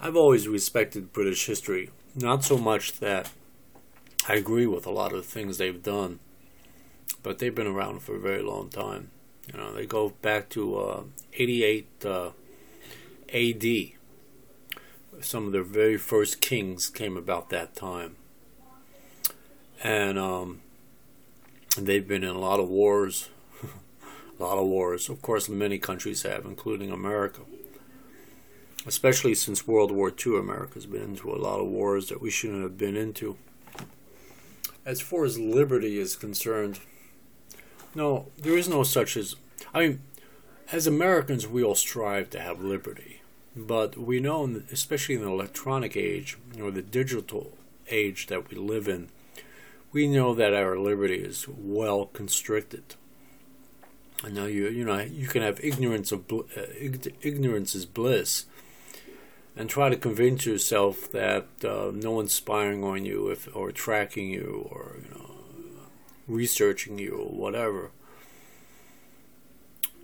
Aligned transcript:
I've 0.00 0.14
always 0.14 0.46
respected 0.46 1.12
British 1.12 1.46
history, 1.46 1.90
not 2.14 2.44
so 2.44 2.56
much 2.56 3.00
that 3.00 3.32
I 4.28 4.34
agree 4.34 4.64
with 4.64 4.86
a 4.86 4.92
lot 4.92 5.12
of 5.12 5.18
the 5.18 5.28
things 5.28 5.58
they've 5.58 5.82
done, 5.82 6.20
but 7.24 7.40
they've 7.40 7.54
been 7.54 7.66
around 7.66 8.02
for 8.02 8.14
a 8.14 8.20
very 8.20 8.40
long 8.40 8.68
time. 8.68 9.10
You 9.52 9.58
know, 9.58 9.72
they 9.72 9.86
go 9.86 10.10
back 10.22 10.50
to 10.50 10.78
uh, 10.78 11.02
88 11.34 11.88
uh, 12.04 12.30
AD. 13.34 13.64
Some 15.20 15.46
of 15.46 15.52
their 15.52 15.64
very 15.64 15.96
first 15.96 16.40
kings 16.40 16.88
came 16.88 17.16
about 17.16 17.50
that 17.50 17.74
time. 17.74 18.14
And 19.82 20.16
um, 20.16 20.60
they've 21.76 22.06
been 22.06 22.22
in 22.22 22.36
a 22.36 22.38
lot 22.38 22.60
of 22.60 22.68
wars. 22.68 23.30
a 24.38 24.42
lot 24.44 24.58
of 24.58 24.66
wars. 24.66 25.08
Of 25.08 25.22
course, 25.22 25.48
many 25.48 25.80
countries 25.80 26.22
have, 26.22 26.44
including 26.44 26.92
America 26.92 27.40
especially 28.88 29.34
since 29.34 29.66
World 29.66 29.92
War 29.92 30.10
II, 30.10 30.38
America's 30.38 30.86
been 30.86 31.02
into 31.02 31.30
a 31.30 31.36
lot 31.36 31.60
of 31.60 31.68
wars 31.68 32.08
that 32.08 32.20
we 32.22 32.30
shouldn't 32.30 32.62
have 32.62 32.78
been 32.78 32.96
into. 32.96 33.36
As 34.84 35.00
far 35.00 35.24
as 35.24 35.38
liberty 35.38 35.98
is 35.98 36.16
concerned, 36.16 36.80
no, 37.94 38.28
there 38.38 38.56
is 38.56 38.68
no 38.68 38.82
such 38.82 39.16
as. 39.16 39.36
I 39.74 39.80
mean, 39.80 40.00
as 40.72 40.86
Americans, 40.86 41.46
we 41.46 41.62
all 41.62 41.74
strive 41.74 42.30
to 42.30 42.40
have 42.40 42.60
liberty, 42.60 43.20
but 43.54 43.96
we 43.96 44.20
know, 44.20 44.62
especially 44.72 45.16
in 45.16 45.22
the 45.22 45.30
electronic 45.30 45.96
age 45.96 46.38
or 46.60 46.70
the 46.70 46.82
digital 46.82 47.52
age 47.90 48.26
that 48.28 48.50
we 48.50 48.56
live 48.56 48.88
in, 48.88 49.08
we 49.92 50.06
know 50.06 50.34
that 50.34 50.54
our 50.54 50.78
liberty 50.78 51.16
is 51.16 51.46
well 51.48 52.06
constricted. 52.06 52.94
I 54.24 54.30
know 54.30 54.46
you, 54.46 54.68
you 54.68 54.84
know, 54.84 54.98
you 55.00 55.28
can 55.28 55.42
have 55.42 55.60
ignorance 55.62 56.10
of 56.12 56.24
uh, 56.32 56.42
ignorance 57.22 57.74
is 57.74 57.86
bliss, 57.86 58.46
and 59.58 59.68
try 59.68 59.88
to 59.88 59.96
convince 59.96 60.46
yourself 60.46 61.10
that 61.10 61.46
uh, 61.64 61.90
no 61.92 62.12
one's 62.12 62.32
spying 62.32 62.84
on 62.84 63.04
you 63.04 63.28
if, 63.28 63.48
or 63.54 63.72
tracking 63.72 64.30
you 64.30 64.68
or 64.70 64.94
you 65.02 65.10
know 65.10 65.30
researching 66.28 66.98
you 66.98 67.16
or 67.16 67.28
whatever. 67.28 67.90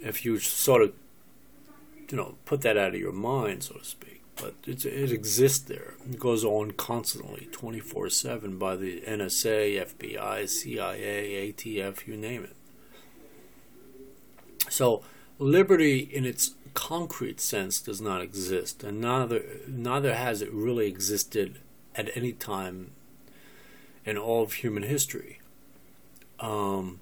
If 0.00 0.24
you 0.24 0.38
sort 0.38 0.82
of 0.82 0.92
you 2.08 2.16
know 2.16 2.36
put 2.44 2.60
that 2.62 2.76
out 2.76 2.94
of 2.94 3.00
your 3.00 3.12
mind 3.12 3.64
so 3.64 3.74
to 3.74 3.84
speak. 3.84 4.22
But 4.36 4.54
it 4.66 4.86
exists 4.86 5.58
there. 5.58 5.94
It 6.08 6.18
goes 6.18 6.44
on 6.44 6.70
constantly 6.70 7.48
24-7 7.52 8.58
by 8.58 8.76
the 8.76 9.02
nsa 9.02 9.84
fbi 9.84 10.48
cia 10.48 11.52
atf 11.52 12.06
you 12.06 12.16
name 12.16 12.44
it. 12.44 12.56
So 14.70 15.02
liberty 15.38 15.98
in 15.98 16.24
its 16.24 16.54
concrete 16.74 17.40
sense 17.40 17.80
does 17.80 18.00
not 18.00 18.22
exist, 18.22 18.82
and 18.82 19.00
neither 19.00 19.42
neither 19.66 20.14
has 20.14 20.42
it 20.42 20.52
really 20.52 20.86
existed 20.86 21.58
at 21.94 22.10
any 22.16 22.32
time 22.32 22.92
in 24.04 24.16
all 24.16 24.42
of 24.42 24.54
human 24.54 24.82
history, 24.82 25.40
um, 26.38 27.00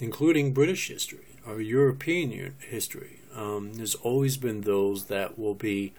including 0.00 0.52
British 0.52 0.88
history 0.88 1.38
or 1.46 1.60
European 1.60 2.54
history. 2.68 3.20
Um, 3.34 3.74
there's 3.74 3.94
always 3.96 4.36
been 4.36 4.62
those 4.62 5.06
that 5.06 5.38
will 5.38 5.54
be 5.54 5.92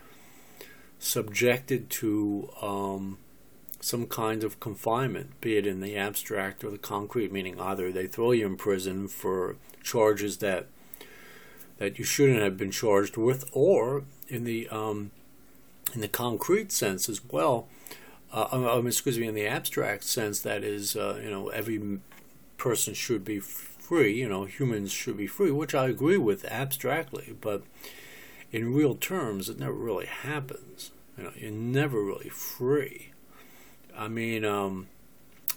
subjected 0.99 1.89
to 1.89 2.49
um, 2.61 3.17
some 3.79 4.07
kind 4.07 4.43
of 4.43 4.59
confinement, 4.59 5.39
be 5.41 5.57
it 5.57 5.67
in 5.67 5.81
the 5.81 5.95
abstract 5.95 6.63
or 6.63 6.71
the 6.71 6.77
concrete, 6.77 7.31
meaning 7.31 7.59
either 7.59 7.91
they 7.91 8.07
throw 8.07 8.31
you 8.31 8.45
in 8.45 8.55
prison 8.55 9.07
for 9.07 9.57
charges 9.83 10.37
that 10.37 10.67
that 11.77 11.99
you 11.99 12.05
shouldn't 12.05 12.41
have 12.41 12.57
been 12.57 12.71
charged 12.71 13.17
with, 13.17 13.49
or 13.51 14.03
in 14.27 14.43
the 14.43 14.67
um, 14.69 15.11
in 15.93 16.01
the 16.01 16.07
concrete 16.07 16.71
sense 16.71 17.09
as 17.09 17.21
well. 17.23 17.67
Uh, 18.31 18.47
um, 18.51 18.65
um 18.65 18.87
excuse 18.87 19.17
me, 19.17 19.27
in 19.27 19.35
the 19.35 19.47
abstract 19.47 20.03
sense, 20.03 20.41
that 20.41 20.63
is, 20.63 20.95
uh, 20.95 21.19
you 21.23 21.29
know, 21.29 21.49
every 21.49 21.99
person 22.57 22.93
should 22.93 23.23
be 23.23 23.39
free. 23.39 24.13
You 24.13 24.27
know, 24.27 24.45
humans 24.45 24.91
should 24.91 25.17
be 25.17 25.27
free, 25.27 25.51
which 25.51 25.75
I 25.75 25.87
agree 25.87 26.17
with 26.17 26.45
abstractly, 26.45 27.35
but 27.39 27.63
in 28.51 28.73
real 28.73 28.95
terms, 28.95 29.49
it 29.49 29.59
never 29.59 29.73
really 29.73 30.05
happens. 30.05 30.91
You 31.17 31.25
know, 31.25 31.31
you're 31.35 31.51
never 31.51 32.03
really 32.03 32.29
free. 32.29 33.11
I 33.97 34.07
mean, 34.07 34.43
um, 34.43 34.87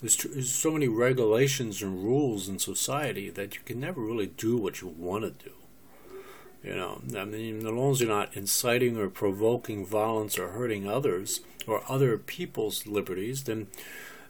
there's, 0.00 0.17
there's 0.17 0.53
so 0.53 0.71
many 0.73 0.87
regulations 0.87 1.83
and 1.83 2.05
rules 2.05 2.49
in 2.49 2.59
society 2.59 3.31
that 3.31 3.55
you 3.56 3.61
can 3.65 3.81
never 3.81 4.00
really 4.00 4.29
do 4.29 4.56
what 4.56 4.81
you 4.81 4.89
want 4.89 5.25
to 5.25 5.45
do. 5.45 5.55
You 6.69 6.75
know, 6.75 7.01
I 7.17 7.25
mean, 7.25 7.59
as 7.59 7.65
long 7.65 7.93
as 7.93 8.01
you're 8.01 8.11
not 8.11 8.37
inciting 8.37 8.99
or 8.99 9.09
provoking 9.09 9.87
violence 9.87 10.39
or 10.39 10.49
hurting 10.49 10.87
others 10.87 11.41
or 11.67 11.83
other 11.89 12.19
people's 12.19 12.87
liberties, 12.87 13.45
then 13.45 13.69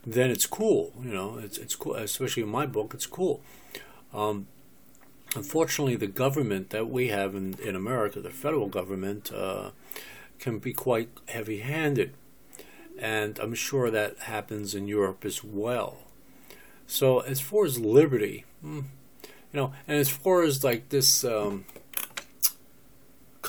then 0.06 0.30
it's 0.30 0.46
cool. 0.46 0.92
You 1.02 1.12
know, 1.12 1.38
it's 1.38 1.58
it's 1.58 1.74
cool. 1.74 1.96
Especially 1.96 2.44
in 2.44 2.48
my 2.48 2.64
book, 2.64 2.94
it's 2.94 3.08
cool. 3.08 3.40
Um, 4.14 4.46
unfortunately, 5.34 5.96
the 5.96 6.06
government 6.06 6.70
that 6.70 6.88
we 6.88 7.08
have 7.08 7.34
in, 7.34 7.56
in 7.60 7.74
America, 7.74 8.20
the 8.20 8.30
federal 8.30 8.68
government, 8.68 9.32
uh, 9.32 9.70
can 10.38 10.60
be 10.60 10.72
quite 10.72 11.08
heavy-handed, 11.26 12.14
and 12.96 13.36
I'm 13.40 13.54
sure 13.54 13.90
that 13.90 14.16
happens 14.20 14.76
in 14.76 14.86
Europe 14.86 15.24
as 15.24 15.42
well. 15.42 15.98
So, 16.86 17.18
as 17.18 17.40
far 17.40 17.64
as 17.64 17.80
liberty, 17.80 18.44
hmm, 18.62 18.82
you 19.24 19.54
know, 19.60 19.72
and 19.88 19.98
as 19.98 20.08
far 20.08 20.44
as 20.44 20.62
like 20.62 20.90
this. 20.90 21.24
Um, 21.24 21.64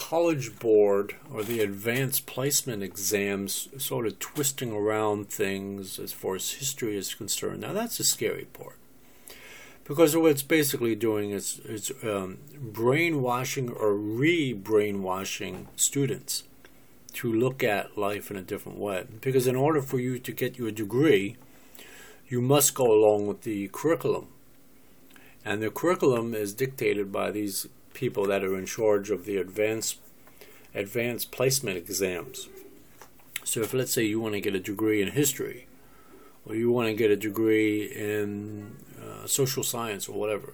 College 0.09 0.57
Board 0.57 1.17
or 1.31 1.43
the 1.43 1.59
advanced 1.59 2.25
placement 2.25 2.81
exams 2.81 3.69
sort 3.77 4.07
of 4.07 4.17
twisting 4.17 4.71
around 4.71 5.29
things 5.29 5.99
as 5.99 6.11
far 6.11 6.33
as 6.33 6.53
history 6.53 6.97
is 6.97 7.13
concerned. 7.13 7.61
Now, 7.61 7.73
that's 7.73 7.99
the 7.99 8.03
scary 8.03 8.45
part. 8.45 8.77
Because 9.83 10.17
what 10.17 10.31
it's 10.31 10.41
basically 10.41 10.95
doing 10.95 11.29
is, 11.29 11.59
is 11.59 11.91
um, 12.01 12.39
brainwashing 12.59 13.69
or 13.69 13.93
re 13.93 14.51
brainwashing 14.51 15.67
students 15.75 16.41
to 17.13 17.31
look 17.31 17.63
at 17.63 17.95
life 17.95 18.31
in 18.31 18.37
a 18.37 18.41
different 18.41 18.79
way. 18.79 19.05
Because 19.21 19.45
in 19.45 19.55
order 19.55 19.79
for 19.79 19.99
you 19.99 20.17
to 20.17 20.31
get 20.31 20.57
your 20.57 20.71
degree, 20.71 21.37
you 22.27 22.41
must 22.41 22.73
go 22.73 22.91
along 22.91 23.27
with 23.27 23.41
the 23.43 23.67
curriculum. 23.67 24.29
And 25.45 25.61
the 25.61 25.69
curriculum 25.69 26.33
is 26.33 26.55
dictated 26.55 27.11
by 27.11 27.29
these 27.29 27.67
people 27.99 28.25
that 28.27 28.43
are 28.45 28.57
in 28.57 28.65
charge 28.65 29.09
of 29.11 29.25
the 29.25 29.35
advanced 29.35 29.97
advanced 30.73 31.31
placement 31.31 31.75
exams. 31.77 32.47
So 33.43 33.61
if 33.61 33.73
let's 33.73 33.91
say 33.91 34.03
you 34.03 34.21
want 34.21 34.35
to 34.35 34.41
get 34.41 34.55
a 34.55 34.59
degree 34.59 35.01
in 35.01 35.09
history, 35.11 35.67
or 36.45 36.55
you 36.55 36.71
want 36.71 36.87
to 36.87 36.93
get 36.93 37.11
a 37.11 37.15
degree 37.29 37.85
in 37.85 38.77
uh, 39.03 39.27
social 39.27 39.63
science 39.63 40.07
or 40.07 40.17
whatever, 40.17 40.53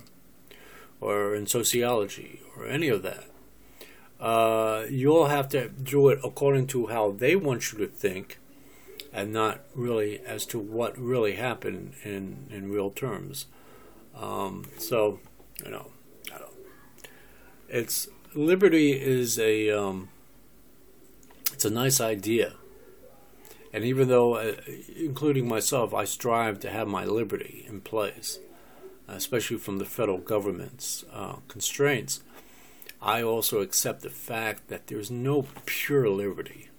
or 0.99 1.35
in 1.35 1.45
sociology 1.45 2.41
or 2.55 2.65
any 2.65 2.87
of 2.87 3.03
that, 3.03 3.25
uh, 4.19 4.85
you'll 4.89 5.27
have 5.27 5.47
to 5.49 5.69
do 5.69 6.09
it 6.09 6.19
according 6.23 6.65
to 6.67 6.87
how 6.87 7.11
they 7.11 7.35
want 7.35 7.71
you 7.71 7.77
to 7.77 7.87
think, 7.87 8.39
and 9.13 9.31
not 9.31 9.59
really 9.75 10.19
as 10.25 10.45
to 10.47 10.57
what 10.57 10.97
really 10.97 11.35
happened 11.35 11.93
in 12.03 12.47
in 12.49 12.71
real 12.71 12.89
terms. 12.89 13.45
Um, 14.15 14.65
so, 14.77 15.19
you 15.63 15.71
know, 15.71 15.91
it's 17.75 18.07
liberty 18.33 18.93
is 18.93 19.37
a 19.37 19.69
um, 19.69 20.07
it's 21.51 21.65
a 21.65 21.69
nice 21.69 21.99
idea, 21.99 22.53
and 23.73 23.83
even 23.83 24.07
though, 24.07 24.35
uh, 24.35 24.55
including 24.95 25.47
myself, 25.47 25.93
I 25.93 26.05
strive 26.05 26.59
to 26.61 26.69
have 26.69 26.87
my 26.87 27.03
liberty 27.03 27.65
in 27.67 27.81
place, 27.81 28.39
especially 29.09 29.57
from 29.57 29.77
the 29.77 29.85
federal 29.85 30.19
government's 30.19 31.03
uh, 31.11 31.37
constraints. 31.49 32.21
I 33.01 33.21
also 33.21 33.59
accept 33.59 34.01
the 34.01 34.09
fact 34.09 34.69
that 34.69 34.87
there's 34.87 35.11
no 35.11 35.45
pure 35.65 36.09
liberty. 36.09 36.69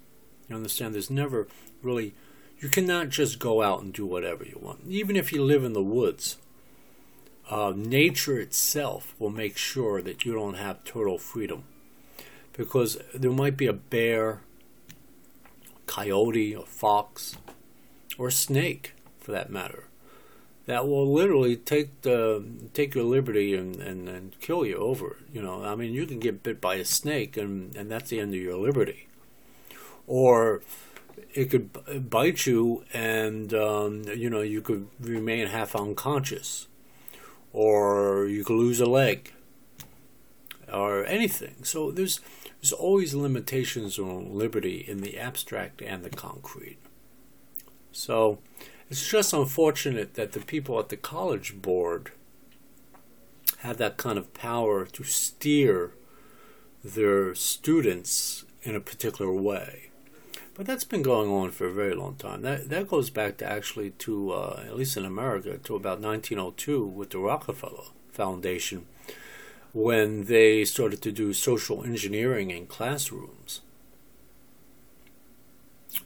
You 0.48 0.56
understand? 0.56 0.94
There's 0.94 1.10
never 1.10 1.46
really. 1.82 2.14
You 2.58 2.70
cannot 2.70 3.10
just 3.10 3.38
go 3.38 3.60
out 3.60 3.82
and 3.82 3.92
do 3.92 4.06
whatever 4.06 4.42
you 4.42 4.58
want, 4.58 4.80
even 4.88 5.14
if 5.14 5.30
you 5.30 5.44
live 5.44 5.62
in 5.62 5.74
the 5.74 5.82
woods 5.82 6.38
uh, 7.48 7.72
nature 7.76 8.38
itself 8.38 9.14
will 9.18 9.30
make 9.30 9.56
sure 9.56 10.02
that 10.02 10.24
you 10.24 10.32
don't 10.32 10.54
have 10.54 10.84
total 10.84 11.18
freedom. 11.18 11.64
Because 12.52 12.98
there 13.14 13.30
might 13.30 13.56
be 13.56 13.66
a 13.66 13.72
bear, 13.72 14.40
coyote, 15.86 16.56
or 16.56 16.66
fox, 16.66 17.36
or 18.18 18.30
snake, 18.30 18.94
for 19.18 19.32
that 19.32 19.50
matter, 19.50 19.84
that 20.64 20.88
will 20.88 21.12
literally 21.12 21.56
take 21.56 22.00
the 22.02 22.42
take 22.72 22.94
your 22.94 23.04
liberty 23.04 23.54
and, 23.54 23.76
and, 23.76 24.08
and 24.08 24.40
kill 24.40 24.64
you 24.64 24.76
over 24.76 25.12
it. 25.12 25.34
You 25.34 25.42
know, 25.42 25.62
I 25.64 25.74
mean, 25.74 25.92
you 25.92 26.06
can 26.06 26.18
get 26.18 26.42
bit 26.42 26.60
by 26.60 26.76
a 26.76 26.84
snake, 26.84 27.36
and, 27.36 27.76
and 27.76 27.90
that's 27.90 28.10
the 28.10 28.20
end 28.20 28.34
of 28.34 28.40
your 28.40 28.56
liberty. 28.56 29.06
Or 30.06 30.62
it 31.34 31.50
could 31.50 32.08
bite 32.10 32.46
you, 32.46 32.84
and 32.92 33.52
um, 33.52 34.04
you 34.14 34.30
know 34.30 34.40
you 34.40 34.62
could 34.62 34.88
remain 34.98 35.48
half 35.48 35.76
unconscious 35.76 36.68
or 37.56 38.26
you 38.26 38.44
could 38.44 38.56
lose 38.56 38.80
a 38.80 38.86
leg. 38.86 39.32
or 40.70 41.06
anything. 41.06 41.64
So 41.64 41.90
there's 41.90 42.20
there's 42.60 42.72
always 42.72 43.14
limitations 43.14 43.98
on 43.98 44.36
liberty 44.36 44.84
in 44.86 44.98
the 45.00 45.18
abstract 45.18 45.80
and 45.80 46.02
the 46.04 46.10
concrete. 46.10 46.78
So 47.92 48.40
it's 48.90 49.08
just 49.08 49.32
unfortunate 49.32 50.14
that 50.14 50.32
the 50.32 50.40
people 50.40 50.78
at 50.78 50.90
the 50.90 50.96
college 50.98 51.62
board 51.62 52.10
have 53.58 53.78
that 53.78 53.96
kind 53.96 54.18
of 54.18 54.34
power 54.34 54.84
to 54.84 55.02
steer 55.04 55.92
their 56.84 57.34
students 57.34 58.44
in 58.62 58.74
a 58.76 58.80
particular 58.80 59.32
way. 59.32 59.85
But 60.56 60.64
that's 60.64 60.84
been 60.84 61.02
going 61.02 61.28
on 61.28 61.50
for 61.50 61.66
a 61.66 61.72
very 61.72 61.94
long 61.94 62.14
time. 62.14 62.40
That 62.40 62.70
that 62.70 62.88
goes 62.88 63.10
back 63.10 63.36
to 63.38 63.44
actually 63.46 63.90
to 63.90 64.32
uh, 64.32 64.64
at 64.66 64.74
least 64.74 64.96
in 64.96 65.04
America 65.04 65.58
to 65.58 65.76
about 65.76 66.00
1902 66.00 66.82
with 66.82 67.10
the 67.10 67.18
Rockefeller 67.18 67.90
Foundation, 68.10 68.86
when 69.74 70.24
they 70.24 70.64
started 70.64 71.02
to 71.02 71.12
do 71.12 71.34
social 71.34 71.84
engineering 71.84 72.50
in 72.50 72.66
classrooms. 72.66 73.60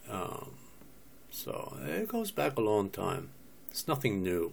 Um, 0.09 0.51
so 1.29 1.77
it 1.85 2.09
goes 2.09 2.31
back 2.31 2.57
a 2.57 2.61
long 2.61 2.89
time. 2.89 3.29
It's 3.69 3.87
nothing 3.87 4.21
new. 4.21 4.51